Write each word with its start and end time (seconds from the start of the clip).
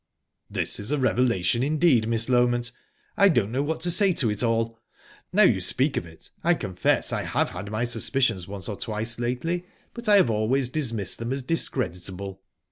"This 0.49 0.79
is 0.79 0.89
a 0.91 0.97
revelation 0.97 1.61
indeed, 1.61 2.07
Miss 2.07 2.25
Loment!...I 2.27 3.29
don't 3.29 3.51
know 3.51 3.61
what 3.61 3.81
to 3.81 3.91
say 3.91 4.11
to 4.13 4.31
it 4.31 4.41
all. 4.41 4.79
Now 5.31 5.43
you 5.43 5.61
speak 5.61 5.95
of 5.95 6.07
it, 6.07 6.31
I 6.43 6.55
confess 6.55 7.13
I 7.13 7.21
have 7.21 7.51
had 7.51 7.69
my 7.69 7.83
suspicions 7.83 8.47
once 8.47 8.67
or 8.67 8.77
twice 8.77 9.19
lately, 9.19 9.63
but 9.93 10.09
I 10.09 10.15
have 10.15 10.31
always 10.31 10.69
dismissed 10.69 11.19
them 11.19 11.31
as 11.31 11.43
discreditable... 11.43 12.41